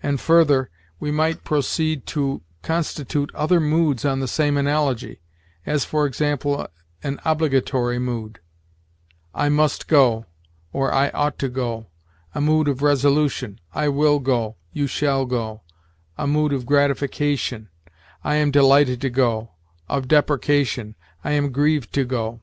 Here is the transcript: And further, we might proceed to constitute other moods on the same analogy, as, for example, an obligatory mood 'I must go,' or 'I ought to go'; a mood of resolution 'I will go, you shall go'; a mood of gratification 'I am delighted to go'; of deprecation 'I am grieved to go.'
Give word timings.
And 0.00 0.20
further, 0.20 0.70
we 1.00 1.10
might 1.10 1.42
proceed 1.42 2.06
to 2.06 2.42
constitute 2.62 3.34
other 3.34 3.58
moods 3.58 4.04
on 4.04 4.20
the 4.20 4.28
same 4.28 4.56
analogy, 4.56 5.22
as, 5.66 5.84
for 5.84 6.06
example, 6.06 6.68
an 7.02 7.18
obligatory 7.24 7.98
mood 7.98 8.38
'I 9.34 9.48
must 9.48 9.88
go,' 9.88 10.26
or 10.72 10.92
'I 10.94 11.08
ought 11.10 11.36
to 11.40 11.48
go'; 11.48 11.88
a 12.32 12.40
mood 12.40 12.68
of 12.68 12.80
resolution 12.80 13.58
'I 13.74 13.88
will 13.88 14.20
go, 14.20 14.54
you 14.72 14.86
shall 14.86 15.26
go'; 15.26 15.62
a 16.16 16.28
mood 16.28 16.52
of 16.52 16.64
gratification 16.64 17.70
'I 18.22 18.34
am 18.36 18.50
delighted 18.52 19.00
to 19.00 19.10
go'; 19.10 19.50
of 19.88 20.06
deprecation 20.06 20.94
'I 21.24 21.30
am 21.32 21.50
grieved 21.50 21.92
to 21.94 22.04
go.' 22.04 22.40